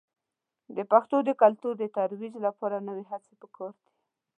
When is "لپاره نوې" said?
2.45-3.03